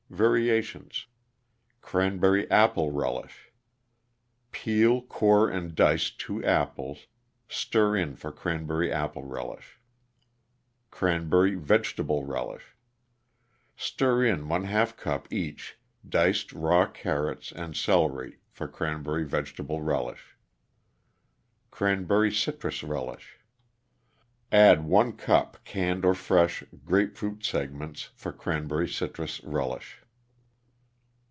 [0.13, 1.07] VARIATIONS
[1.79, 3.49] =Cranberry Apple Relish.=
[4.51, 7.07] Peel, core and dice 2 apples;
[7.47, 9.79] stir in for Cranberry Apple Relish.
[10.91, 12.75] =Cranberry Vegetable Relish.=
[13.77, 20.35] Stir in ┬Į cup each diced raw carrots and celery for Cranberry Vegetable Relish.
[21.71, 23.37] =Cranberry Citrus Relish.=
[24.51, 29.99] Add 1 cup canned or fresh grapefruit segments for Cranberry Citrus Relish.